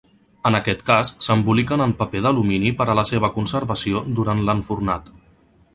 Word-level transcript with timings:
En 0.49 0.55
aquest 0.59 0.79
cas, 0.87 1.11
s'emboliquen 1.25 1.83
en 1.85 1.93
paper 1.99 2.23
d'alumini 2.27 2.73
per 2.81 2.89
a 2.89 2.97
la 3.01 3.07
seva 3.13 3.33
conservació 3.39 4.05
durant 4.21 4.45
l'enfornat. 4.49 5.17